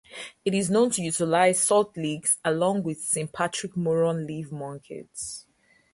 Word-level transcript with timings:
It 0.43 0.55
is 0.55 0.71
known 0.71 0.89
to 0.93 1.01
utilize 1.03 1.59
salt 1.61 1.95
licks 1.95 2.39
along 2.43 2.81
with 2.81 3.03
sympatric 3.03 3.77
maroon 3.77 4.25
leaf 4.25 4.51
monkeys. 4.51 5.45